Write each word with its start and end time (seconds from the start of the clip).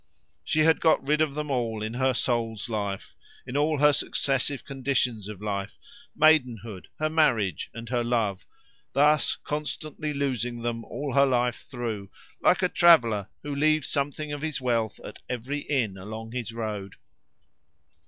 She 0.43 0.61
had 0.61 0.79
got 0.79 1.07
rid 1.07 1.21
of 1.21 1.35
them 1.35 1.51
all 1.51 1.83
in 1.83 1.93
her 1.93 2.15
soul's 2.15 2.69
life, 2.69 3.15
in 3.45 3.55
all 3.55 3.77
her 3.77 3.93
successive 3.93 4.65
conditions 4.65 5.27
of 5.27 5.43
life, 5.43 5.77
maidenhood, 6.15 6.87
her 6.97 7.07
marriage, 7.07 7.69
and 7.71 7.87
her 7.89 8.03
love 8.03 8.47
thus 8.93 9.35
constantly 9.35 10.11
losing 10.11 10.63
them 10.63 10.83
all 10.85 11.13
her 11.13 11.27
life 11.27 11.67
through, 11.69 12.09
like 12.41 12.63
a 12.63 12.67
traveller 12.69 13.29
who 13.43 13.55
leaves 13.55 13.89
something 13.89 14.31
of 14.33 14.41
his 14.41 14.59
wealth 14.59 14.99
at 15.01 15.21
every 15.29 15.59
inn 15.59 15.97
along 15.99 16.31
his 16.31 16.51
road. 16.51 16.95